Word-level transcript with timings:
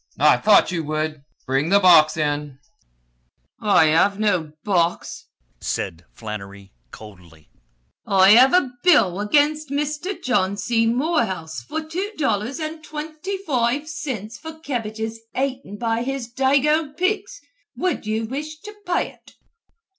I 0.17 0.37
thought 0.37 0.71
you 0.71 0.83
would! 0.85 1.21
Bring 1.45 1.69
the 1.69 1.79
box 1.79 2.17
in." 2.17 2.57
"I 3.61 3.85
hev 3.85 4.17
no 4.19 4.53
box," 4.63 5.27
said 5.59 6.05
Flannery 6.11 6.73
coldly. 6.89 7.51
"I 8.07 8.31
hev 8.31 8.51
a 8.55 8.71
bill 8.81 9.21
agin 9.21 9.55
Misther 9.69 10.15
John 10.15 10.57
C. 10.57 10.87
Morehouse 10.87 11.61
for 11.61 11.83
two 11.85 12.13
dollars 12.17 12.57
and 12.57 12.83
twinty 12.83 13.37
foive 13.47 13.85
cints 13.87 14.39
for 14.39 14.53
kebbages 14.53 15.19
aten 15.35 15.77
by 15.77 16.01
his 16.01 16.33
dago 16.33 16.97
pigs. 16.97 17.39
Wud 17.75 18.07
you 18.07 18.25
wish 18.25 18.59
to 18.61 18.73
pay 18.87 19.11
ut?" 19.13 19.33